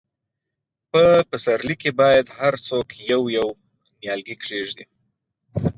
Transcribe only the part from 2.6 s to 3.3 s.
څوک یو،